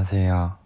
안녕하세요. 0.00 0.56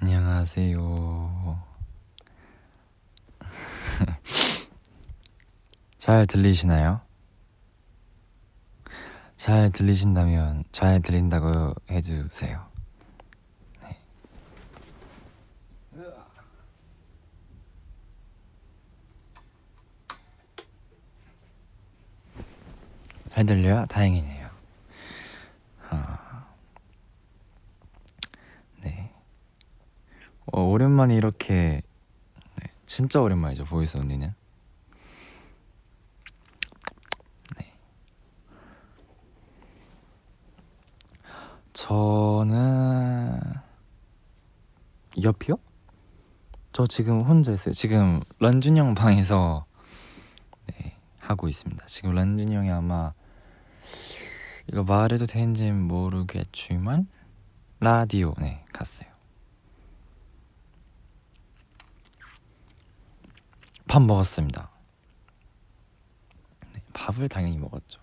안녕하세요. 0.00 1.62
잘 5.96 6.26
들리시나요? 6.26 7.00
잘 9.38 9.70
들리신다면 9.70 10.64
잘 10.72 11.00
들린다고 11.00 11.72
해주세요. 11.90 12.66
네. 13.82 13.96
잘 23.28 23.46
들려요? 23.46 23.86
다행이네요. 23.86 24.48
아, 25.90 26.46
네. 28.82 29.10
어, 30.52 30.62
오랜만에 30.62 31.14
이렇게 31.14 31.82
네, 32.60 32.70
진짜 32.86 33.20
오랜만이죠 33.20 33.64
보이스 33.66 33.98
언니는. 33.98 34.34
네. 37.58 37.72
저는 41.72 43.40
옆이요? 45.22 45.56
저 46.72 46.86
지금 46.86 47.20
혼자 47.20 47.52
있어요. 47.52 47.74
지금 47.74 48.20
런쥔 48.38 48.76
형 48.76 48.94
방에서 48.94 49.66
네, 50.66 50.96
하고 51.18 51.48
있습니다. 51.48 51.84
지금 51.86 52.12
런쥔 52.14 52.52
형이 52.52 52.70
아마 52.70 53.12
이거 54.68 54.82
말해도 54.84 55.26
되는지 55.26 55.72
모르겠지만 55.72 57.08
라디오 57.80 58.34
네 58.38 58.64
갔어요. 58.72 59.17
밥 63.88 64.02
먹었습니다. 64.02 64.70
네, 66.74 66.82
밥을 66.92 67.28
당연히 67.28 67.58
먹었죠. 67.58 68.00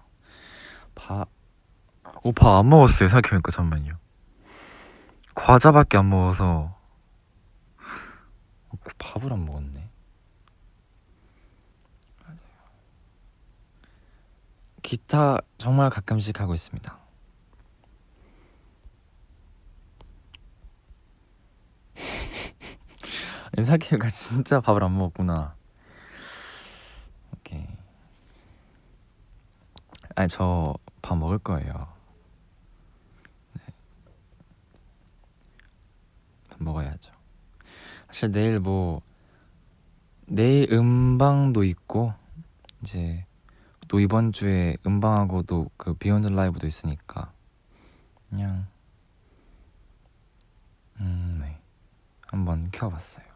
밥, 0.95 1.27
오, 2.23 2.31
밥 2.31 2.59
안 2.59 2.69
먹었어요. 2.69 3.09
생각해보니까 3.09 3.51
잠만요. 3.51 3.97
과자밖에 5.35 5.97
안 5.97 6.09
먹어서 6.09 6.75
어, 8.69 8.77
밥을 8.97 9.31
안 9.33 9.45
먹었네. 9.45 9.89
맞아요. 12.23 12.39
기타 14.81 15.39
정말 15.57 15.89
가끔씩 15.89 16.39
하고 16.39 16.53
있습니다. 16.55 16.97
생각해보니까 23.55 24.09
진짜 24.09 24.59
밥을 24.61 24.83
안 24.83 24.97
먹었구나. 24.97 25.55
오케이. 27.37 27.67
아니 30.15 30.27
저 30.29 30.75
밥 31.05 31.19
먹을 31.19 31.37
거예요. 31.37 31.87
네. 33.53 33.61
밥 36.49 36.63
먹어야죠. 36.63 37.11
사실 38.07 38.31
내일 38.31 38.59
뭐 38.59 39.03
내일 40.25 40.73
음방도 40.73 41.63
있고 41.63 42.11
이제 42.81 43.27
또 43.87 43.99
이번 43.99 44.33
주에 44.33 44.77
음방하고도 44.87 45.69
그 45.77 45.93
비욘드 45.93 46.25
라이브도 46.25 46.65
있으니까 46.65 47.31
그냥 48.31 48.65
음, 50.99 51.37
네. 51.39 51.59
한번 52.25 52.71
켜봤어요. 52.71 53.34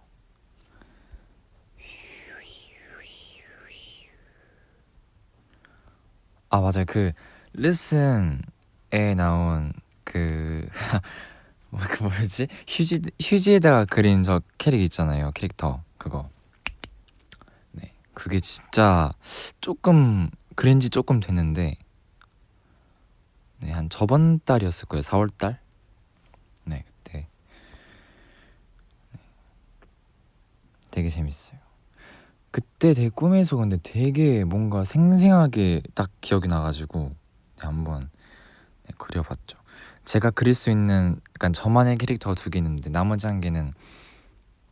아 6.50 6.60
맞아요. 6.62 6.86
그 6.88 7.12
리슨에 7.54 9.14
나온 9.16 9.74
그, 10.04 10.68
뭐, 11.70 11.80
그 11.82 12.04
뭐였지? 12.04 12.48
휴지 12.68 13.02
휴지에다가 13.22 13.86
그린 13.86 14.24
저 14.24 14.42
캐릭 14.58 14.82
있잖아요. 14.82 15.32
캐릭터 15.34 15.84
그거. 15.98 16.30
네. 17.72 17.94
그게 18.14 18.40
진짜 18.40 19.14
조금 19.62 20.30
그린 20.56 20.80
지 20.80 20.90
조금 20.90 21.20
됐는데 21.20 21.76
네한 23.60 23.90
저번 23.90 24.40
달이었을 24.44 24.88
거예요. 24.88 25.02
4월 25.04 25.30
달? 25.38 25.60
네 26.66 26.84
그때. 27.04 27.28
네. 29.12 29.20
되게 30.90 31.10
재밌어요 31.10 31.69
그때 32.52 32.94
되게 32.94 33.10
꿈에서 33.10 33.58
근데 33.58 33.78
되게 33.84 34.44
뭔가 34.44 34.84
생생하게 34.84 35.84
딱 35.96 36.10
기억이 36.22 36.48
나가지고 36.48 37.10
네, 37.10 37.16
한번 37.68 38.02
네, 38.88 38.94
그려봤죠. 38.98 39.58
제가 40.06 40.32
그릴 40.32 40.56
수 40.56 40.72
있는 40.72 41.20
약간 41.36 41.54
저만의 41.54 41.98
캐릭터 41.98 42.34
두 42.34 42.50
개 42.50 42.58
있는데 42.60 42.90
나머지 42.90 43.28
한 43.28 43.42
개는 43.42 43.74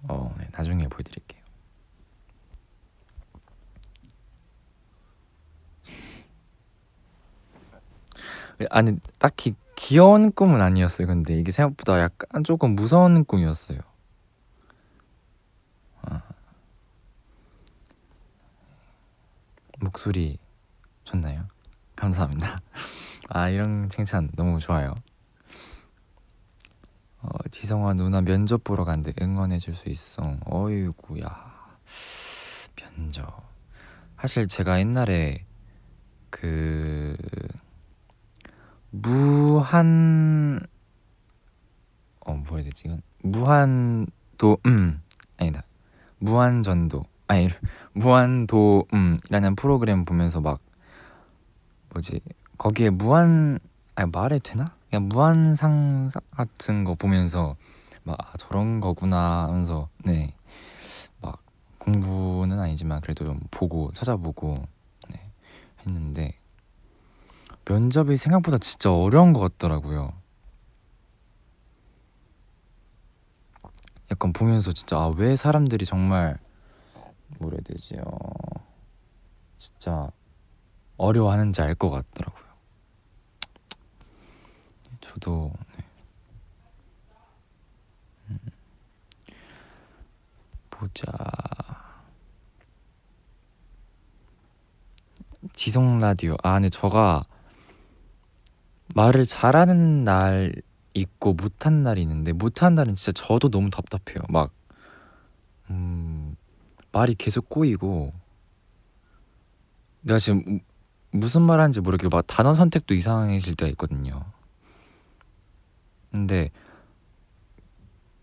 어, 0.03 0.33
네, 0.39 0.47
나중에 0.53 0.88
보여드릴게요. 0.88 1.41
아니 8.69 8.97
딱히 9.19 9.53
귀여운 9.75 10.31
꿈은 10.31 10.61
아니었어요. 10.61 11.07
근데 11.07 11.35
이게 11.38 11.51
생각보다 11.51 11.99
약간 11.99 12.44
조금 12.44 12.75
무서운 12.75 13.23
꿈이었어요. 13.25 13.79
목소리 19.87 20.37
좋나요? 21.05 21.47
감사합니다. 21.95 22.59
아 23.29 23.47
이런 23.49 23.89
칭찬 23.89 24.29
너무 24.35 24.59
좋아요. 24.59 24.93
어, 27.21 27.29
지성아 27.49 27.93
누나 27.93 28.19
면접 28.21 28.63
보러 28.63 28.83
간대 28.83 29.13
응원해 29.21 29.59
줄 29.59 29.75
수 29.75 29.87
있어. 29.89 30.21
어이구야 30.45 31.77
면접. 32.75 33.47
사실 34.19 34.47
제가 34.49 34.79
옛날에 34.79 35.45
그 36.29 37.15
무한 38.91 40.59
어 42.19 42.33
뭐라 42.33 42.63
되지 42.63 42.83
이건 42.87 43.01
무한도 43.23 44.57
음 44.65 45.01
아니다 45.37 45.63
무한전도 46.19 47.05
아니 47.27 47.49
무한도음이라는 47.93 49.55
프로그램 49.57 50.05
보면서 50.05 50.39
막 50.41 50.59
뭐지 51.89 52.21
거기에 52.57 52.89
무한 52.89 53.59
아니 53.95 54.09
말해 54.11 54.39
되나? 54.39 54.73
그냥 54.89 55.09
무한상 55.09 56.09
같은 56.31 56.83
거 56.83 56.95
보면서 56.95 57.55
막 58.03 58.17
아, 58.19 58.38
저런 58.38 58.79
거구나 58.79 59.47
하면서 59.47 59.89
네 60.03 60.38
막 61.21 61.41
공부는 61.79 62.59
아니지만 62.59 63.01
그래도 63.01 63.25
좀 63.25 63.39
보고 63.51 63.91
찾아보고 63.94 64.55
네, 65.09 65.31
했는데 65.81 66.38
면접이 67.65 68.17
생각보다 68.17 68.57
진짜 68.59 68.94
어려운 68.94 69.33
것 69.33 69.39
같더라고요. 69.39 70.13
약간 74.09 74.31
보면서 74.31 74.71
진짜 74.71 74.97
아, 74.97 75.11
왜 75.17 75.35
사람들이 75.35 75.85
정말 75.85 76.39
되지 77.63 77.97
어 78.03 78.19
진짜 79.57 80.11
어려워하는지 80.97 81.61
알 81.61 81.75
것 81.75 81.89
같더라고요. 81.89 82.47
저도 85.01 85.51
네. 85.77 85.83
음. 88.29 88.39
보자 90.69 91.06
지성 95.53 96.00
라디오 96.00 96.35
아 96.44 96.53
근데 96.53 96.69
저가 96.69 97.25
말을 98.95 99.25
잘하는 99.25 100.03
날 100.03 100.53
있고 100.94 101.33
못한 101.33 101.83
날이 101.83 102.01
있는데 102.01 102.31
못한 102.33 102.74
날은 102.75 102.95
진짜 102.95 103.12
저도 103.12 103.50
너무 103.50 103.69
답답해요 103.69 104.24
막 104.29 104.51
음, 105.69 106.16
말이 106.97 107.13
계속 107.13 107.47
꼬이고 107.47 108.11
내가 110.01 110.17
지금 110.17 110.61
무슨 111.11 111.44
말 111.44 111.59
하는지 111.59 111.79
모르겠고 111.79 112.15
막 112.15 112.25
단어 112.25 112.55
선택도 112.55 112.95
이상해질 112.95 113.53
때가 113.55 113.69
있거든요. 113.71 114.25
근데 116.09 116.49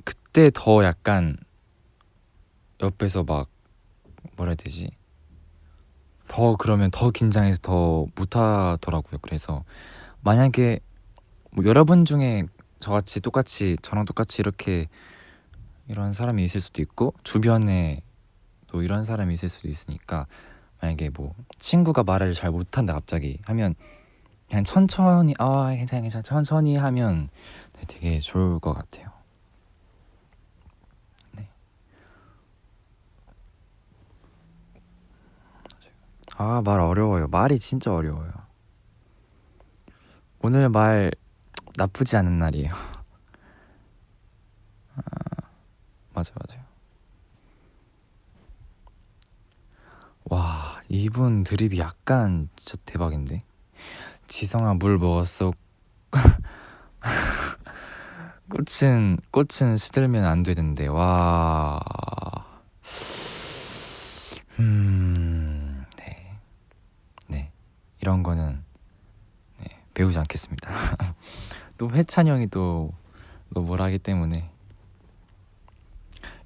그때 0.03 0.50
더 0.53 0.82
약간 0.82 1.37
옆에서 2.82 3.23
막 3.23 3.49
뭐라 4.37 4.50
해야 4.50 4.56
되지? 4.56 4.91
더 6.27 6.56
그러면 6.56 6.91
더 6.91 7.12
긴장해서 7.12 7.59
더 7.62 8.06
못하더라고요. 8.17 9.19
그래서 9.23 9.62
만약에 10.23 10.81
뭐 11.53 11.65
여러분 11.65 12.05
중에 12.05 12.43
저같이 12.81 13.20
똑같이 13.20 13.77
저랑 13.82 14.05
똑같이 14.05 14.43
이렇게 14.43 14.88
이런 15.87 16.12
사람이 16.12 16.44
있을 16.44 16.61
수도 16.61 16.82
있고 16.82 17.15
주변에 17.23 18.03
또 18.75 18.82
이런 18.82 19.05
사람이 19.05 19.32
있을 19.35 19.49
수도 19.49 19.69
있으니까 19.69 20.26
만약에 20.81 21.11
뭐 21.11 21.32
친구가 21.61 22.03
말을 22.03 22.35
잘 22.35 22.50
못한다 22.50 22.93
갑자기 22.93 23.38
하면 23.44 23.76
그냥 24.49 24.65
천천히 24.65 25.32
아 25.38 25.71
괜찮아 25.71 26.03
괜찮아 26.03 26.23
천천히 26.23 26.76
하면 26.76 27.29
되게 27.87 28.19
좋을 28.19 28.59
것 28.59 28.75
같아요. 28.75 29.12
네. 31.37 31.49
아말 36.35 36.81
어려워요. 36.81 37.29
말이 37.29 37.61
진짜 37.61 37.94
어려워요. 37.94 38.32
오늘 40.43 40.69
말 40.69 41.12
나쁘지 41.77 42.17
않은 42.17 42.41
날이에요. 42.41 42.73
아, 44.97 45.00
맞아 46.12 46.32
맞아요. 46.35 46.64
와 50.25 50.81
이분 50.88 51.43
드립이 51.44 51.79
약간 51.79 52.49
진짜 52.56 52.76
대박인데. 52.87 53.41
지성아 54.26 54.75
물 54.75 54.99
먹었어. 54.99 55.53
꽃은 58.50 59.19
꽃은 59.31 59.76
시들면 59.79 60.25
안 60.25 60.43
되는데 60.43 60.87
와. 60.87 61.81
음, 64.61 65.85
네, 65.99 66.38
네 67.27 67.50
이런 68.00 68.23
거는 68.23 68.62
네, 69.61 69.67
배우지 69.94 70.19
않겠습니다. 70.19 70.70
또 71.77 71.91
해찬 71.93 72.29
형이 72.29 72.47
또, 72.49 72.93
또 73.53 73.62
뭐라 73.62 73.87
하기 73.87 73.99
때문에 73.99 74.49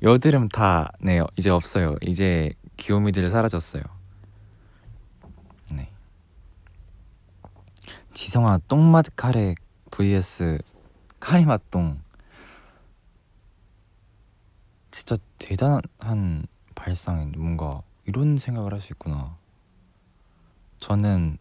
여드름 0.02 0.48
다 0.48 0.90
네 1.00 1.20
이제 1.36 1.50
없어요. 1.50 1.96
이제 2.02 2.52
귀요미들 2.78 3.28
사라졌어요. 3.28 3.82
네. 5.74 5.90
지성아 8.14 8.60
똥맛 8.68 9.06
카레 9.16 9.54
vs 9.90 10.58
카리맛 11.20 11.70
똥. 11.70 12.00
진짜 14.90 15.16
대단한 15.38 16.46
발상인 16.74 17.32
뭔가 17.36 17.82
이런 18.06 18.38
생각을 18.38 18.72
할 18.72 18.80
수 18.80 18.92
있구나. 18.94 19.36
저는 20.78 21.38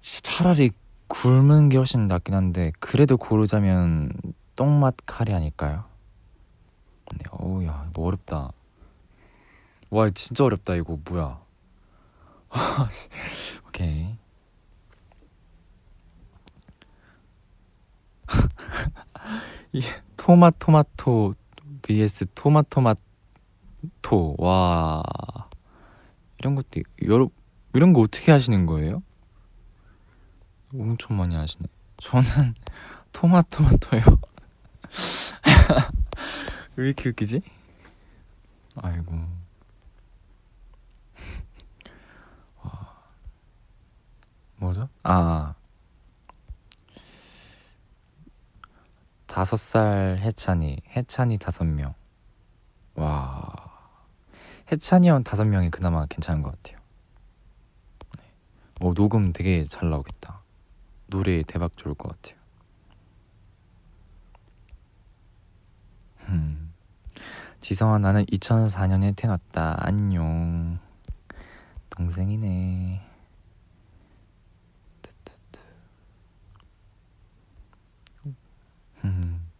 차라리 0.00 0.70
굶은 1.08 1.68
게 1.68 1.76
훨씬 1.76 2.06
낫긴 2.06 2.34
한데 2.34 2.72
그래도 2.78 3.16
고르자면 3.16 4.10
똥맛 4.54 4.94
카레 5.06 5.34
아닐까요? 5.34 5.84
네, 7.14 7.24
어우야 7.30 7.86
이거 7.90 8.02
어렵다. 8.02 8.52
와 9.90 10.10
진짜 10.10 10.44
어렵다 10.44 10.74
이거 10.74 10.98
뭐야? 11.04 11.40
오케이. 13.68 14.16
이 19.72 19.82
토마토마토 20.16 21.34
vs 21.82 22.26
토마토마토 22.34 22.96
와 24.38 25.02
이런 26.38 26.54
것도 26.56 26.80
여러 27.04 27.28
이런 27.74 27.92
거 27.92 28.00
어떻게 28.00 28.32
하시는 28.32 28.66
거예요? 28.66 29.02
엄청 30.74 31.16
많이 31.16 31.34
하시네. 31.36 31.66
저는 31.98 32.54
토마토마토요. 33.12 34.02
왜 36.76 36.86
이렇게 36.88 37.08
웃기지? 37.08 37.40
아이고. 38.76 39.12
와. 42.62 42.94
뭐죠? 44.56 44.88
아. 45.02 45.54
다섯 49.26 49.56
살 49.56 50.18
해찬이, 50.20 50.82
해찬이 50.94 51.38
다섯 51.38 51.64
명. 51.64 51.94
와. 52.94 53.66
해찬이 54.70 55.08
형 55.08 55.22
다섯 55.24 55.44
명이 55.44 55.70
그나마 55.70 56.04
괜찮은 56.06 56.42
것 56.42 56.50
같아요. 56.50 56.78
네. 58.18 58.24
오, 58.82 58.92
녹음 58.92 59.32
되게 59.32 59.64
잘 59.64 59.88
나오겠다. 59.88 60.42
노래 61.06 61.42
대박 61.42 61.76
좋을 61.76 61.94
것 61.94 62.08
같아요. 62.08 62.38
음. 66.28 66.72
지성아 67.60 67.98
나는 67.98 68.24
2004년에 68.26 69.16
태어났다. 69.16 69.76
안녕. 69.78 70.78
동생이네. 71.90 73.02
음. 79.04 79.50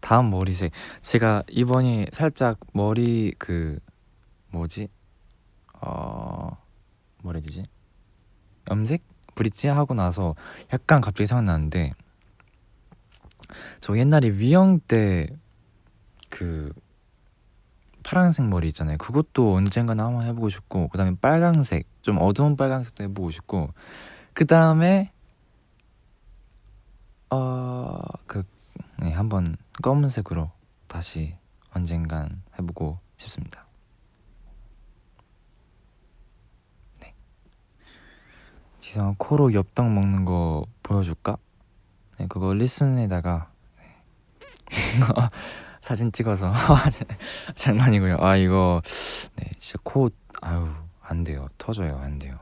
다음 0.00 0.30
머리색. 0.30 0.72
제가 1.00 1.44
이번에 1.48 2.06
살짝 2.12 2.58
머리 2.72 3.34
그 3.38 3.78
뭐지? 4.48 4.88
어 5.80 6.56
뭐라 7.22 7.38
해야 7.38 7.44
되지? 7.44 7.66
염색? 8.70 9.02
브릿지 9.34 9.68
하고 9.68 9.94
나서 9.94 10.34
약간 10.72 11.00
갑자기 11.00 11.26
생각나는데 11.26 11.94
저 13.80 13.96
옛날에 13.96 14.28
위영 14.28 14.80
때 14.80 15.28
그 16.32 16.72
파란색 18.02 18.46
머리 18.46 18.68
있잖아요. 18.68 18.96
그것도 18.96 19.54
언젠가는 19.54 20.02
한번 20.02 20.24
해보고 20.26 20.48
싶고 20.48 20.88
그다음에 20.88 21.14
빨강색 21.20 21.86
좀 22.00 22.16
어두운 22.18 22.56
빨강색도 22.56 23.04
해보고 23.04 23.30
싶고 23.30 23.68
그 24.32 24.46
다음에 24.46 25.12
어그 27.28 28.44
네, 29.00 29.12
한번 29.12 29.58
검은색으로 29.82 30.50
다시 30.88 31.36
언젠간 31.74 32.42
해보고 32.58 32.98
싶습니다. 33.18 33.66
네. 37.00 37.14
지성아 38.80 39.16
코로 39.18 39.52
엽떡 39.52 39.92
먹는 39.92 40.24
거 40.24 40.64
보여줄까? 40.82 41.36
네, 42.18 42.26
그거 42.26 42.54
리슨에다가 42.54 43.52
네. 43.76 43.96
사진 45.82 46.10
찍어서 46.12 46.52
장난이고요. 47.56 48.18
아 48.20 48.36
이거 48.36 48.80
네 49.34 49.50
진짜 49.58 49.78
코 49.82 50.08
아유 50.40 50.72
안 51.02 51.24
돼요. 51.24 51.48
터져요. 51.58 51.98
안 51.98 52.20
돼요. 52.20 52.38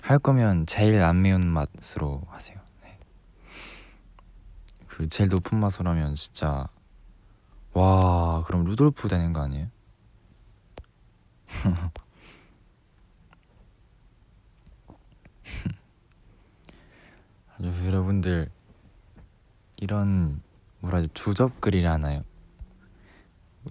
할 0.00 0.18
거면 0.18 0.66
제일 0.66 1.00
안 1.00 1.22
매운 1.22 1.46
맛으로 1.46 2.22
하세요. 2.28 2.58
네. 2.82 2.98
그 4.88 5.08
제일 5.08 5.30
높은 5.30 5.58
맛으로 5.60 5.88
하면 5.90 6.16
진짜 6.16 6.68
와 7.72 8.42
그럼 8.44 8.64
루돌프 8.64 9.06
되는 9.08 9.32
거 9.32 9.40
아니에요? 9.42 9.68
아주 17.56 17.86
여러분들 17.86 18.50
이런 19.76 20.42
뭐라 20.80 21.02
지 21.02 21.08
주접글이라 21.14 21.92
하나요? 21.92 22.24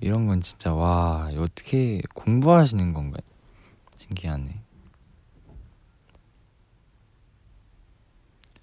이런 0.02 0.28
건 0.28 0.42
진짜 0.42 0.74
와 0.74 1.30
어떻게 1.38 2.02
공부하시는 2.14 2.94
건가요? 2.94 3.22
신기하네. 3.98 4.62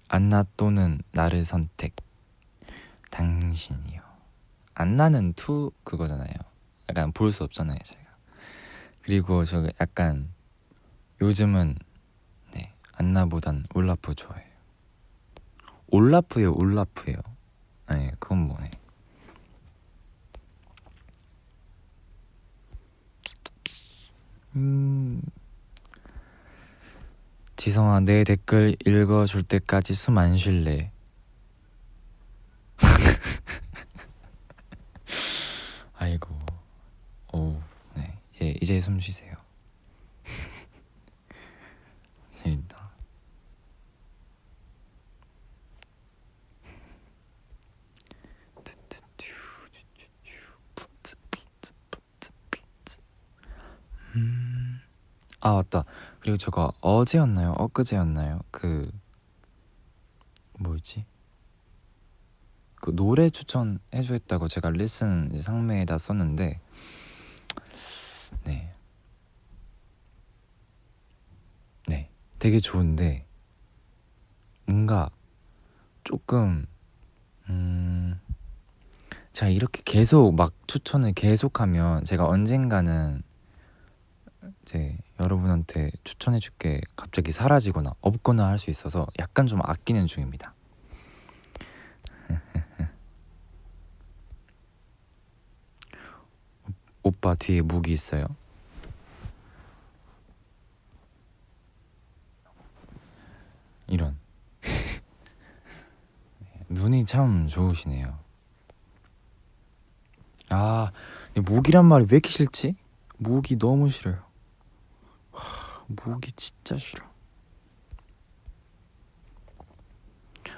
안나 0.07 0.45
또는 0.55 1.01
나를 1.11 1.45
선택. 1.45 1.95
당신이요. 3.11 4.01
안나는 4.73 5.33
투 5.33 5.71
그거잖아요. 5.83 6.33
약간 6.89 7.11
볼 7.11 7.31
수 7.33 7.43
없잖아요, 7.43 7.79
제가. 7.83 8.01
그리고 9.01 9.43
저 9.43 9.67
약간 9.81 10.31
요즘은 11.21 11.77
네 12.51 12.73
안나보단 12.93 13.65
올라프 13.73 14.15
좋아해요. 14.15 14.53
올라프요, 15.87 16.53
올라프요. 16.53 17.15
아니 17.87 18.09
그건 18.19 18.39
뭐네. 18.47 18.71
음. 24.55 25.21
지성아 27.55 28.01
내 28.01 28.23
댓글 28.23 28.75
읽어줄 28.85 29.43
때까지 29.43 29.93
숨 29.93 30.17
안 30.17 30.37
쉴래. 30.37 30.91
아이고, 35.97 36.35
오, 37.33 37.59
네, 37.95 38.17
예, 38.41 38.55
이제 38.61 38.79
숨 38.81 38.99
쉬세요. 38.99 39.34
아 55.45 55.53
맞다. 55.53 55.85
그리고 56.21 56.37
제가 56.37 56.71
어제였나요? 56.81 57.53
엊그제였나요? 57.59 58.39
그 58.49 58.91
뭐였지? 60.57 61.05
그 62.81 62.95
노래 62.95 63.29
추천해 63.29 64.01
주겠다고 64.03 64.47
제가 64.47 64.71
리슨 64.71 65.39
상매에다 65.39 65.99
썼는데 65.99 66.59
네. 68.45 68.73
네. 71.87 72.09
되게 72.39 72.59
좋은데 72.59 73.27
뭔가 74.65 75.11
조금 76.03 76.65
음 77.49 78.19
제가 79.31 79.51
이렇게 79.51 79.83
계속 79.85 80.33
막 80.33 80.53
추천을 80.65 81.13
계속하면 81.13 82.03
제가 82.03 82.25
언젠가는 82.27 83.21
이제 84.61 84.97
여러분한테 85.19 85.91
추천해줄 86.03 86.53
게 86.57 86.81
갑자기 86.95 87.31
사라지거나 87.31 87.93
없거나 88.01 88.47
할 88.47 88.59
수 88.59 88.69
있어서 88.69 89.07
약간 89.19 89.47
좀 89.47 89.59
아끼는 89.63 90.07
중입니다. 90.07 90.53
오빠 97.03 97.35
뒤에 97.35 97.61
목이 97.61 97.91
있어요. 97.91 98.25
이런 103.87 104.17
눈이 106.69 107.05
참 107.05 107.47
좋으시네요. 107.47 108.17
아, 110.49 110.91
목이란 111.35 111.85
말이 111.85 112.03
왜 112.05 112.17
이렇게 112.17 112.29
싫지? 112.29 112.75
목이 113.17 113.57
너무 113.57 113.89
싫어요. 113.89 114.24
하, 115.87 116.09
목이 116.11 116.31
진짜 116.33 116.77
싫어. 116.77 117.05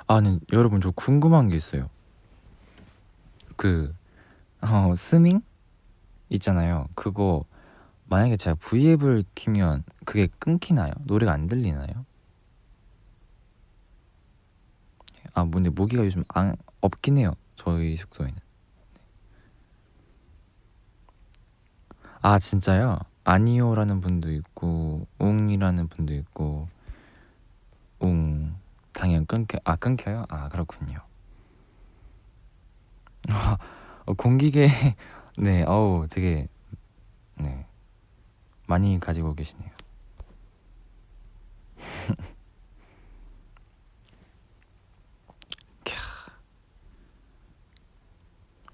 아, 0.08 0.22
네, 0.22 0.40
여러분 0.54 0.82
저 0.82 0.92
궁금한 0.92 1.50
게 1.50 1.56
있어요. 1.56 1.90
그 3.56 3.94
어, 4.62 4.94
스밍 4.96 5.42
있잖아요. 6.30 6.88
그거 6.96 7.46
만약에 8.06 8.38
제가 8.38 8.56
V앱을 8.56 9.24
키면 9.36 9.84
그게 10.06 10.28
끊기나요? 10.40 10.92
노래가 11.06 11.34
안 11.34 11.48
들리나요? 11.48 12.06
아, 15.34 15.44
근데 15.46 15.70
모기가 15.70 16.06
요즘 16.06 16.24
안, 16.30 16.56
없긴 16.82 17.18
해요. 17.18 17.34
저희 17.56 17.96
숙소에는. 17.98 18.36
아, 22.22 22.40
진짜요? 22.40 23.00
아니요라는 23.28 24.00
분도 24.00 24.32
있고 24.32 25.06
웅이라는 25.20 25.90
분도 25.90 26.14
있고 26.14 26.70
웅 28.00 28.56
당연 28.94 29.26
끊겨 29.26 29.60
아 29.66 29.76
끊겨요? 29.76 30.26
아 30.30 30.48
그렇군요. 30.48 31.00
아, 33.30 33.58
어, 34.06 34.14
공기계 34.14 34.70
네 35.38 35.64
어우 35.64 36.08
되게 36.10 36.48
네 37.36 37.66
많이 38.66 38.98
가지고 38.98 39.36
계시네요. 39.36 39.72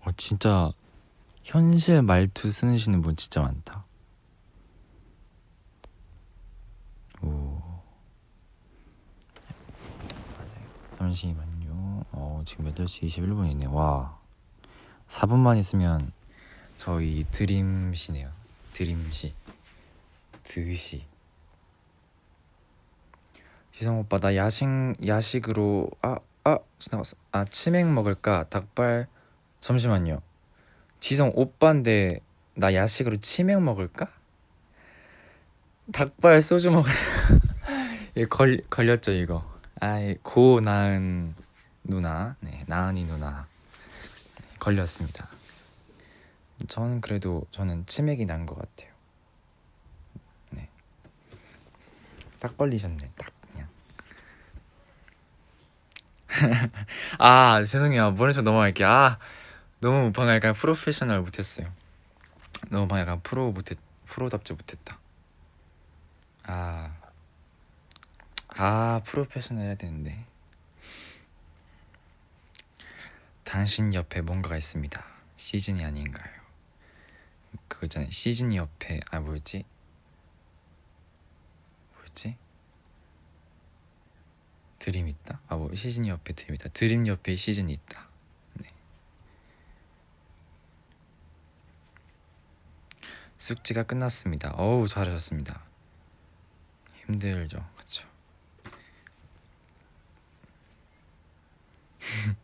어 0.05 0.11
진짜 0.15 0.71
현실 1.41 2.03
말투 2.03 2.51
쓰시는 2.51 3.01
분 3.01 3.15
진짜 3.15 3.41
많다. 3.41 3.83
오. 7.23 7.61
맞아요. 10.37 11.02
잠시만요. 11.13 12.05
어, 12.11 12.41
지금 12.45 12.73
8시 12.73 13.07
21분이네. 13.07 13.71
와. 13.71 14.17
4분만 15.07 15.59
있으면 15.59 16.11
저희 16.75 17.25
드림시네요. 17.29 18.31
드림시. 18.73 19.33
드시. 20.43 21.05
지성 23.71 23.99
오빠 23.99 24.17
나 24.17 24.35
야식 24.35 24.67
야식으로 25.05 25.89
아 26.01 26.17
아 26.45 26.57
지나갔어. 26.77 27.15
아 27.31 27.45
치맥 27.45 27.87
먹을까? 27.93 28.45
닭발 28.49 29.07
잠시만요. 29.61 30.21
지성 30.99 31.31
오빠인데 31.35 32.19
나 32.55 32.73
야식으로 32.73 33.17
치맥 33.17 33.61
먹을까? 33.61 34.09
닭발 35.93 36.41
소주 36.41 36.71
먹을래? 36.71 36.93
예, 38.17 38.25
걸 38.25 38.61
걸렸죠 38.69 39.11
이거. 39.13 39.52
아이 39.83 40.15
고 40.23 40.61
나은 40.61 41.35
누나, 41.83 42.37
네 42.39 42.63
나은이 42.67 43.03
누나 43.03 43.47
걸렸습니다. 44.57 45.27
저는 46.69 47.01
그래도 47.01 47.45
저는 47.51 47.85
치맥이 47.85 48.23
난 48.25 48.45
것 48.45 48.57
같아요. 48.57 48.89
네, 50.51 50.69
딱 52.39 52.57
걸리셨네, 52.57 53.11
딱 53.17 53.29
그냥. 53.51 53.67
아 57.19 57.59
죄송해요, 57.65 58.11
모른 58.11 58.31
척 58.31 58.43
넘어갈게요. 58.43 58.87
아 58.87 59.19
너무 59.81 60.13
방금 60.13 60.33
약간 60.33 60.53
프로페셔널 60.53 61.19
못했어요. 61.23 61.67
너무 62.69 62.87
방금 62.87 63.01
약간 63.01 63.19
프로 63.21 63.51
못했 63.51 63.77
프로답지 64.05 64.53
못했다. 64.53 64.97
아, 66.45 66.91
아 68.55 69.01
프로페셔널 69.05 69.65
해야 69.65 69.75
되는데. 69.75 70.25
당신 73.43 73.93
옆에 73.93 74.21
뭔가가 74.21 74.57
있습니다. 74.57 75.03
시즈니 75.37 75.83
아닌가요? 75.83 76.33
그거 77.67 77.85
있잖아요. 77.87 78.09
시즈니 78.09 78.57
옆에 78.57 78.99
아 79.11 79.19
뭐였지? 79.19 79.63
뭐였지? 81.95 82.37
드림 84.79 85.07
있다? 85.07 85.39
아 85.47 85.55
뭐 85.55 85.73
시즈니 85.75 86.09
옆에 86.09 86.33
드림 86.33 86.55
있다. 86.55 86.69
드림 86.69 87.07
옆에 87.07 87.35
시즈니 87.35 87.73
있다. 87.73 88.07
네. 88.55 88.71
숙제가 93.37 93.83
끝났습니다. 93.83 94.51
어우 94.55 94.87
잘하셨습니다. 94.87 95.63
힘들죠, 97.05 97.65
그렇죠? 97.75 98.07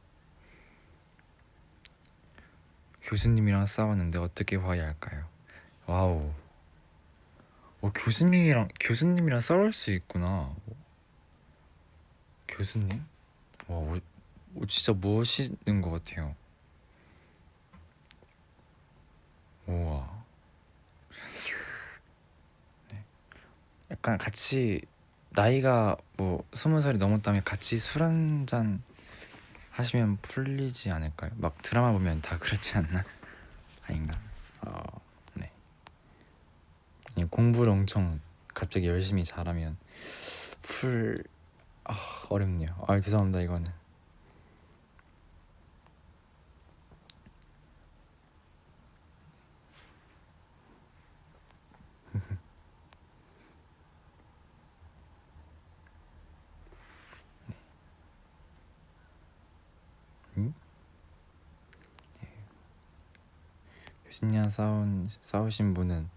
교수님이랑 3.04 3.66
싸웠는데 3.66 4.20
어떻게 4.20 4.56
화해할까요? 4.56 5.28
와우. 5.86 6.32
어, 7.82 7.92
교수님이랑 7.94 8.68
교수님이랑 8.80 9.42
싸울 9.42 9.74
수 9.74 9.92
있구나. 9.92 10.54
교수님? 12.48 13.06
와, 13.68 13.78
어, 13.78 14.00
어, 14.56 14.66
진짜 14.68 14.94
멋있는 14.94 15.82
것 15.82 15.92
같아요. 15.92 16.36
우와. 19.68 20.24
네. 22.92 23.04
약간 23.92 24.18
같이 24.18 24.82
나이가 25.30 25.96
뭐 26.18 26.44
스무 26.54 26.82
살이 26.82 26.98
넘었다면 26.98 27.44
같이 27.44 27.80
술 27.80 28.04
한잔 28.04 28.82
하시면 29.80 30.18
풀리지 30.22 30.92
않을까요? 30.92 31.32
막 31.38 31.62
드라마 31.62 31.92
보면 31.92 32.22
다 32.22 32.38
그렇지 32.38 32.78
않나? 32.78 33.02
아닌가? 33.88 34.20
어, 34.62 34.84
네. 35.36 35.52
공부를 37.30 37.72
엄청 37.72 38.20
갑자기 38.54 38.88
열심히 38.88 39.24
잘하면 39.24 39.78
풀 40.62 41.24
아, 41.86 41.96
어렵네요. 42.30 42.76
아 42.88 43.00
죄송합니다 43.00 43.42
이거는. 43.42 43.66
신년 64.20 64.50
싸운, 64.50 65.10
싸우신 65.22 65.74
분은 65.74 66.10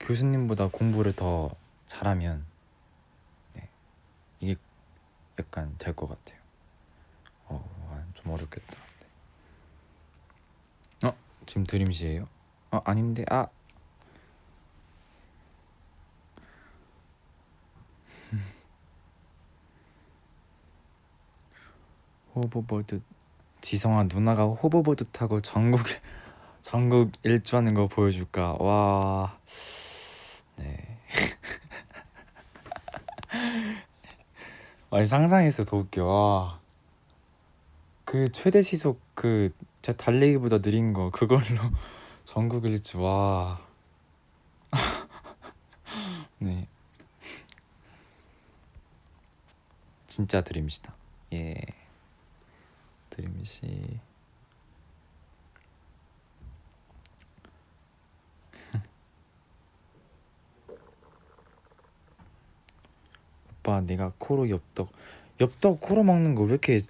교수님보다 0.00 0.68
공부를 0.68 1.14
더 1.14 1.50
잘하면 1.86 2.44
네, 3.54 3.68
이게 4.40 4.56
약간 5.38 5.74
될 5.78 5.94
것 5.94 6.08
같아요. 6.08 6.38
어, 7.46 7.88
아, 7.90 8.04
좀 8.14 8.32
어렵겠다. 8.32 8.76
네. 11.02 11.08
어, 11.08 11.14
지금 11.46 11.64
드림시에요? 11.64 12.26
어, 12.72 12.80
아닌데, 12.84 13.24
아. 13.30 13.46
호버보드 22.34 23.00
지성아 23.60 24.04
누나가 24.04 24.44
호버보드 24.44 25.06
타고 25.12 25.40
전국에 25.40 26.00
전국 26.62 27.12
일주하는 27.22 27.74
거 27.74 27.86
보여줄까? 27.88 28.56
와, 28.58 29.38
네. 30.56 30.98
아니 34.90 35.06
상상했어 35.06 35.64
더 35.64 35.76
웃겨. 35.76 36.04
와. 36.04 36.60
그 38.04 38.32
최대 38.32 38.62
시속 38.62 39.00
그 39.14 39.50
제 39.82 39.92
달리기보다 39.92 40.58
느린 40.58 40.92
거 40.92 41.10
그걸로 41.10 41.42
전국 42.24 42.64
일주 42.64 43.02
와. 43.02 43.60
네. 46.38 46.68
진짜 50.06 50.40
드림시다. 50.42 50.94
예. 51.32 51.56
드림시. 53.10 53.98
오빠 63.62 63.80
내가 63.80 64.12
코로 64.18 64.50
엽떡 64.50 64.90
엽떡 65.40 65.80
코로 65.80 66.02
먹는 66.02 66.34
거 66.34 66.42
왜 66.42 66.50
이렇게 66.50 66.82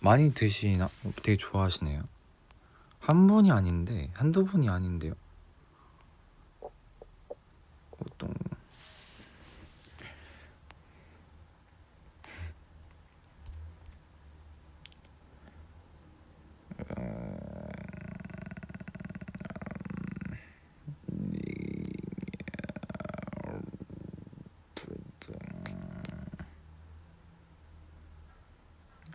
많이 0.00 0.32
드시나? 0.32 0.86
어, 0.86 1.12
되게 1.22 1.36
좋아하시네요. 1.36 2.02
한 3.00 3.26
분이 3.26 3.50
아닌데 3.50 4.10
한두 4.14 4.44
분이 4.44 4.68
아닌데요. 4.68 5.14
보통 7.90 8.32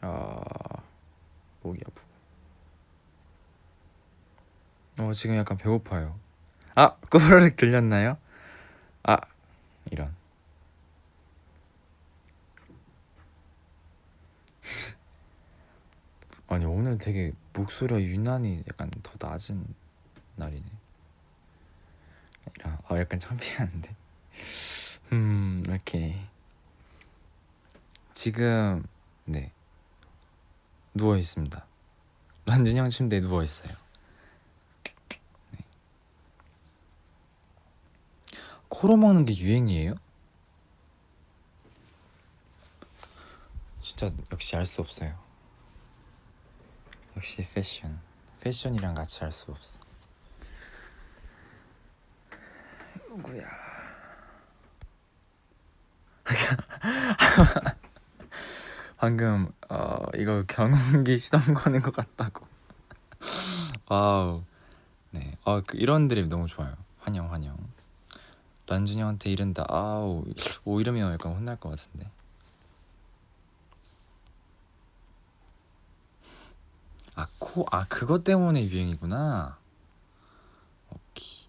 아 0.02 0.42
목이 1.62 1.82
아프고. 1.86 2.08
어 5.00 5.14
지금 5.14 5.36
약간 5.38 5.58
배고파요. 5.58 6.20
아 6.76 6.96
꼬르륵 7.10 7.56
들렸나요? 7.56 8.18
아 9.04 9.18
이런. 9.92 10.16
아니 16.48 16.66
오늘 16.66 16.98
되게 16.98 17.32
목소리가 17.54 18.02
유난히 18.02 18.64
약간 18.70 18.90
더 19.04 19.14
낮은 19.20 19.66
날이네. 20.36 20.66
이라 22.60 22.78
아 22.88 22.98
약간 23.00 23.20
창피한데. 23.20 23.96
음 25.14 25.64
오케이 25.70 26.16
지금 28.14 28.84
네 29.26 29.52
누워 30.98 31.18
있습니다. 31.18 31.66
런쥔 32.46 32.78
형 32.78 32.90
침대에 32.90 33.22
누워 33.22 33.44
있어요. 33.44 33.74
네. 35.52 35.60
코로 38.68 38.98
먹는 38.98 39.26
게 39.26 39.36
유행이에요? 39.36 39.96
진짜 43.82 44.10
역시 44.32 44.56
알 44.56 44.66
수 44.66 44.82
없어요. 44.82 45.18
역시 47.16 47.48
패션. 47.54 48.00
패션이랑 48.42 48.94
같이 48.96 49.20
할수 49.22 49.52
없어. 49.52 49.80
누구야? 53.10 53.48
방금 58.98 59.52
어 59.70 59.98
이거 60.16 60.44
경운기 60.48 61.18
시동 61.20 61.40
거는 61.54 61.82
것 61.82 61.94
같다고. 61.96 62.46
Wow. 63.88 64.44
네. 65.12 65.38
어그 65.44 65.78
이런 65.78 66.08
드립 66.08 66.28
너무 66.28 66.48
좋아요. 66.48 66.76
환영 67.00 67.32
환영. 67.32 67.56
런쥔이 68.66 69.00
형한테 69.00 69.30
이른다. 69.30 69.66
아우. 69.70 70.26
오 70.66 70.82
이러면 70.82 71.14
약간 71.14 71.34
혼날 71.34 71.58
것 71.58 71.70
같은데. 71.70 72.10
아, 77.16 77.28
코, 77.40 77.66
아, 77.72 77.86
그것 77.88 78.24
때문에 78.24 78.64
유행이구나. 78.68 79.58
오케이. 80.92 81.48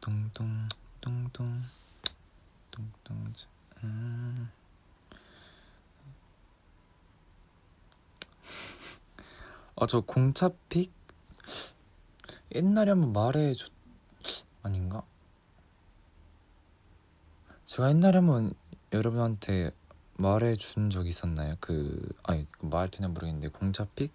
뚱뚱, 0.00 0.68
뚱 1.00 1.62
음. 3.82 4.50
아저 9.76 10.00
공차픽? 10.00 10.92
옛날에 12.54 12.90
한번 12.90 13.12
말해줬 13.12 13.72
아닌가? 14.62 15.02
제가 17.66 17.88
옛날에 17.90 18.18
한번 18.18 18.54
여러분한테 18.92 19.72
말해준 20.16 20.90
적 20.90 21.06
있었나요? 21.06 21.56
그 21.60 22.08
아니 22.22 22.46
말 22.60 22.88
되냐 22.88 23.08
모르겠는데 23.08 23.48
공차픽? 23.48 24.12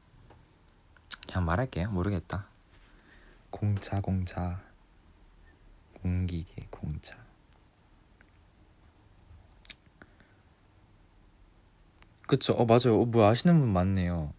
그냥 1.28 1.46
말할게요. 1.46 1.92
모르겠다. 1.92 2.48
공차 3.50 4.00
공차. 4.02 4.62
공기계 6.02 6.68
공차 6.70 7.29
그쵸. 12.30 12.54
어 12.54 12.64
맞아요. 12.64 13.02
어, 13.02 13.06
뭐 13.06 13.26
아시는 13.26 13.60
분 13.60 13.70
많네요. 13.70 14.32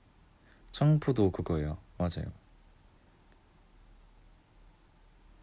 청포도 0.71 1.33
그거예요. 1.33 1.77
맞아요. 1.99 2.31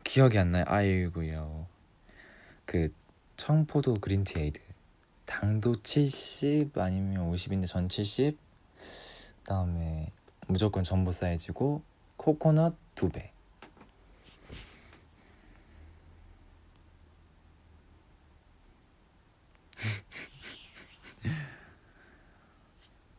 기억이 0.06 0.40
안 0.40 0.54
나요. 0.54 0.64
아이고요. 0.66 1.68
그 2.64 2.94
청포도 3.36 3.96
그린티 3.96 4.40
에이드. 4.40 4.62
당도 5.26 5.82
70 5.82 6.78
아니면 6.78 7.30
50인데 7.30 7.68
전 7.68 7.90
70. 7.90 8.38
그다음에 9.40 10.08
무조건 10.48 10.86
전보 10.86 11.12
사이즈고 11.12 11.82
코코넛 12.16 12.76
2배. 12.96 13.32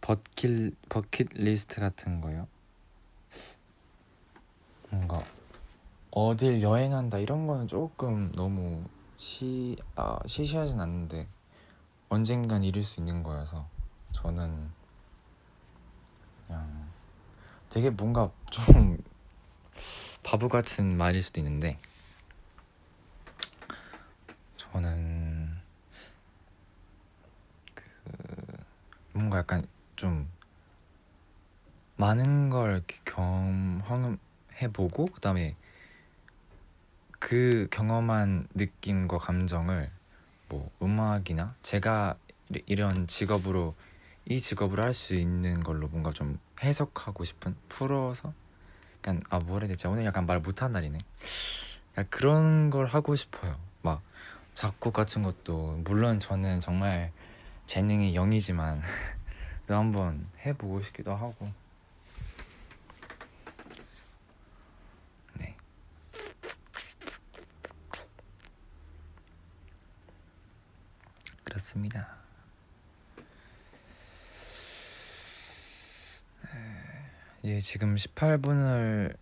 버킷 0.09 0.75
버킷 0.88 1.29
리스트 1.35 1.83
같은 1.83 2.23
거요. 2.23 2.49
뭔가 4.88 5.23
어딜 6.11 6.62
여행한다 6.62 7.18
이런 7.18 7.47
거는 7.47 7.68
조금 7.68 8.33
너무 8.33 8.88
시 9.18 9.77
아, 9.97 10.18
시시하진 10.25 10.81
않는데 10.81 11.29
언젠간 12.09 12.64
이룰 12.64 12.83
수 12.83 13.01
있는 13.01 13.23
거여서 13.23 13.68
저는 14.12 14.71
그냥 16.47 16.90
되게 17.68 17.90
뭔가 17.90 18.33
좀 18.49 18.97
바보 20.25 20.49
같은 20.49 20.97
말일 20.97 21.23
수도 21.23 21.38
있는데 21.40 21.79
저는 24.57 25.55
그 27.75 27.85
뭔가 29.12 29.40
약간 29.40 29.68
좀 29.98 30.28
많은 31.96 32.50
걸 32.50 32.84
경험해보고 33.04 35.06
그다음에 35.06 35.56
그 37.18 37.66
경험한 37.72 38.46
느낌과 38.54 39.18
감정을 39.18 39.90
뭐 40.48 40.70
음악이나 40.80 41.56
제가 41.62 42.16
이- 42.54 42.62
이런 42.66 43.08
직업으로 43.08 43.74
이 44.24 44.40
직업을 44.40 44.84
할수 44.84 45.16
있는 45.16 45.64
걸로 45.64 45.88
뭔가 45.88 46.12
좀 46.12 46.38
해석하고 46.62 47.24
싶은 47.24 47.56
풀어서? 47.68 48.32
약간 48.98 49.20
아 49.30 49.40
뭐라 49.40 49.64
해야 49.64 49.74
되지 49.74 49.88
오늘 49.88 50.04
약간 50.04 50.26
말 50.26 50.38
못한 50.38 50.72
날이네. 50.72 50.98
약간 51.92 52.06
그런 52.08 52.70
걸 52.70 52.87
하고 52.87 53.16
싶어요. 53.16 53.58
막 53.82 54.00
작곡 54.54 54.92
같은 54.92 55.24
것도 55.24 55.80
물론 55.84 56.20
저는 56.20 56.61
정말 56.61 57.11
재능이 57.66 58.14
0이지만 58.14 58.80
또 59.68 59.76
한번 59.76 60.26
해보고 60.46 60.81
싶기도 60.81 61.14
하고 61.14 61.52
네 65.35 65.54
좋습니다. 71.50 72.16
예, 77.44 77.61
지금 77.61 77.94
18분을 77.94 79.14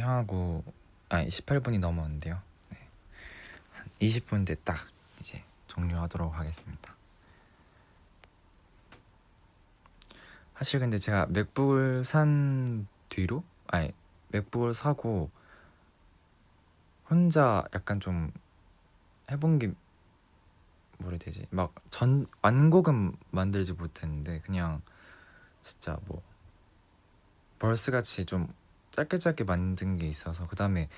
향하고 0.00 0.64
아니 1.10 1.28
18분이 1.28 1.78
넘었는데요. 1.78 2.42
네. 2.70 2.88
한 3.72 3.86
20분 4.00 4.44
뒤에 4.44 4.56
딱 4.64 4.84
이제 5.20 5.44
종료하도록 5.68 6.34
하겠습니다. 6.34 6.97
사실 10.58 10.80
근데 10.80 10.98
제가 10.98 11.26
맥북을 11.26 12.02
산 12.02 12.88
뒤로 13.08 13.44
아니 13.68 13.92
맥북을 14.30 14.74
사고 14.74 15.30
혼자 17.08 17.64
약간 17.74 18.00
좀 18.00 18.32
해본 19.30 19.60
게 19.60 19.72
해야 21.04 21.18
되지? 21.18 21.46
막 21.50 21.72
전 21.90 22.26
완곡은 22.42 23.14
만들지 23.30 23.72
못했는데 23.74 24.40
그냥 24.40 24.82
진짜 25.62 25.96
뭐 26.06 26.22
벌스 27.60 27.92
같이 27.92 28.26
좀 28.26 28.52
짧게 28.90 29.18
짧게 29.18 29.44
만든 29.44 29.96
게 29.96 30.08
있어서 30.08 30.48
그 30.48 30.56
다음에 30.56 30.88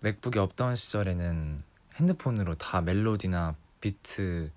맥북이 0.00 0.40
없던 0.40 0.74
시절에는 0.74 1.62
핸드폰으로 1.94 2.56
다 2.56 2.80
멜로디나 2.80 3.54
비트 3.80 4.50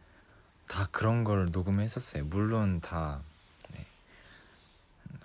다 0.67 0.88
그런 0.91 1.24
걸 1.24 1.50
녹음했었어요. 1.52 2.26
물론 2.26 2.82
다 2.82 3.22
네. 3.22 3.37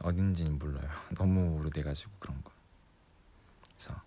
어딘지는 0.03 0.59
몰라요. 0.59 0.91
너무 1.17 1.59
오래돼가지고 1.59 2.11
그런 2.19 2.43
거. 2.43 2.51
그래서 3.69 4.01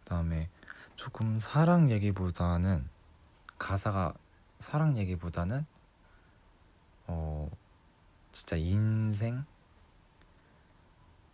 그다음에 0.00 0.48
조금 0.96 1.38
사랑 1.38 1.90
얘기보다는 1.90 2.88
가사가 3.58 4.14
사랑 4.58 4.96
얘기보다는 4.96 5.64
어 7.06 7.50
진짜 8.32 8.56
인생 8.56 9.44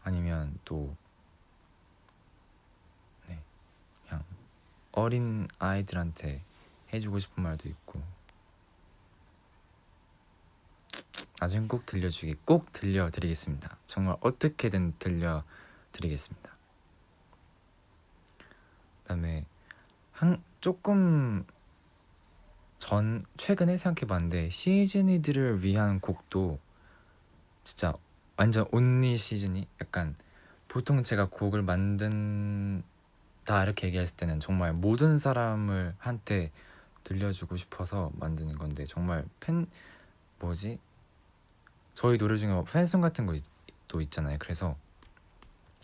아니면 0.03 0.59
또 0.65 0.95
네, 3.27 3.43
그냥 4.07 4.25
어린 4.93 5.49
아이들한테 5.59 6.43
해주고 6.93 7.19
싶은 7.19 7.43
말도 7.43 7.69
있고 7.69 8.03
나중에 11.45 11.67
꼭 11.67 11.85
들려주기 11.85 12.37
꼭 12.47 12.73
들려드리겠습니다. 12.73 13.77
정말 13.87 14.17
어떻게든 14.21 14.95
들려드리겠습니다. 14.99 16.51
그다음에 19.03 19.45
한 20.13 20.43
조금 20.63 21.45
전 22.79 23.21
최근에 23.37 23.77
생각해봤는데 23.77 24.49
시즈니들을 24.49 25.63
위한 25.63 26.01
곡도 26.01 26.59
진짜 27.63 27.93
완전 28.39 28.67
온리 28.73 29.19
시즌이 29.19 29.69
약간 29.83 30.17
보통 30.67 31.03
제가 31.03 31.29
곡을 31.29 31.61
만든다 31.61 32.83
이렇게 33.65 33.89
얘기했을 33.89 34.17
때는 34.17 34.41
정말 34.41 34.73
모든 34.73 35.19
사람을 35.19 35.95
한테 35.99 36.53
들려주고 37.03 37.59
싶어서 37.59 38.11
만드는 38.15 38.57
건데 38.57 38.87
정말 38.87 39.27
팬 39.41 39.67
뭐지 40.39 40.79
저희 41.95 42.19
노래 42.19 42.37
중에 42.37 42.53
뭐 42.53 42.65
팬송 42.65 43.01
같은 43.01 43.27
것도 43.27 44.01
있잖아요 44.03 44.37
그래서 44.39 44.77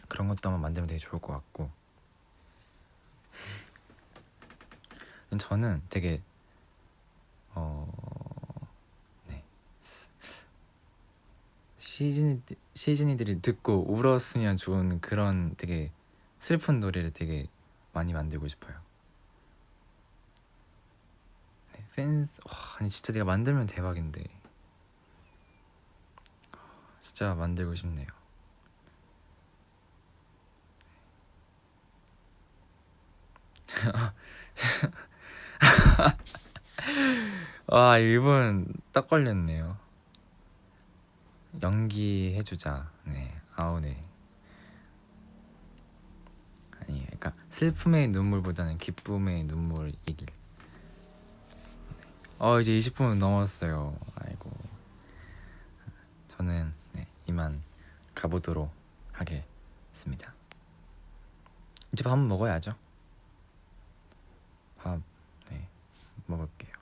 그런 0.09 0.29
것도 0.29 0.49
한번 0.49 0.61
만들면 0.61 0.89
되게 0.89 0.99
좋을 0.99 1.21
것 1.21 1.33
같고 1.33 1.71
저는 5.39 5.83
되게 5.89 6.23
어 7.55 7.93
네. 9.29 9.45
시즈니 11.79 12.41
시즈니들이 12.75 13.41
듣고 13.41 13.85
울었으면 13.93 14.57
좋은 14.57 15.01
그런 15.01 15.55
되게 15.57 15.93
슬픈 16.41 16.81
노래를 16.81 17.13
되게 17.13 17.47
많이 17.93 18.13
만들고 18.13 18.49
싶어요. 18.49 18.77
네, 21.75 21.85
팬스 21.95 22.41
와, 22.45 22.53
아니 22.79 22.89
진짜 22.89 23.13
내가 23.13 23.25
만들면 23.25 23.67
대박인데 23.67 24.25
진짜 27.13 27.35
만들고 27.35 27.75
싶네요. 27.75 28.07
와 37.67 37.99
이분 37.99 38.73
딱 38.93 39.09
걸렸네요. 39.09 39.77
연기 41.63 42.35
해주자. 42.37 42.91
네, 43.05 43.35
아우 43.57 43.81
네. 43.81 44.01
아니, 46.81 47.05
그러니까 47.07 47.33
슬픔의 47.51 48.09
눈물보다는 48.09 48.79
기쁨의 48.79 49.45
눈물이길. 49.45 50.29
어 52.39 52.61
이제 52.61 52.73
20분 52.79 53.19
넘었어요. 53.19 53.99
아이고. 54.15 54.51
저는 56.29 56.73
네, 56.73 56.80
이만 57.31 57.63
가보도록 58.15 58.73
하겠습니다. 59.13 60.35
이제 61.93 62.03
밥 62.03 62.19
먹어야죠. 62.19 62.75
밥, 64.77 65.01
네, 65.49 65.69
먹을게요. 66.27 66.73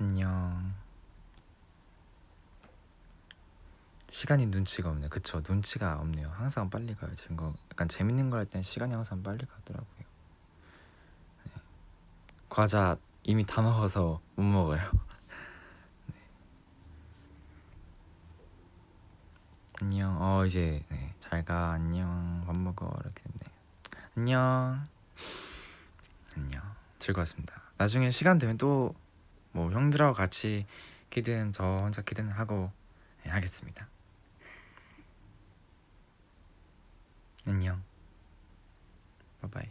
안녕. 0.00 0.74
시간이 4.10 4.46
눈치가 4.46 4.90
없네. 4.90 5.08
그쵸? 5.08 5.42
눈치가 5.46 6.00
없네요. 6.00 6.28
항상 6.30 6.70
빨리 6.70 6.94
가요. 6.94 7.14
제 7.14 7.26
거, 7.34 7.52
약간 7.72 7.88
재밌는 7.88 8.30
거할땐 8.30 8.62
시간이 8.62 8.94
항상 8.94 9.22
빨리 9.22 9.44
가더라고요. 9.44 10.04
네. 11.44 11.52
과자 12.48 12.96
이미 13.22 13.44
다 13.44 13.60
먹어서 13.60 14.20
못 14.36 14.44
먹어요. 14.44 15.03
안녕. 19.80 20.16
어 20.20 20.44
이제 20.46 20.84
네. 20.88 21.14
잘가. 21.20 21.72
안녕. 21.72 22.42
밥 22.46 22.56
먹어. 22.56 22.92
이렇게 23.00 23.22
됐네. 23.22 23.52
안녕. 24.16 24.86
안녕. 26.36 26.62
즐거웠습니다. 26.98 27.60
나중에 27.76 28.10
시간 28.10 28.38
되면 28.38 28.56
또 28.56 28.94
뭐 29.54 29.70
형들하고 29.70 30.14
같이 30.14 30.66
키든 31.10 31.52
저 31.52 31.76
혼자 31.80 32.02
키든 32.02 32.28
하고 32.28 32.72
네, 33.22 33.30
하겠습니다. 33.30 33.86
안녕. 37.46 37.80
바이바이. 39.40 39.70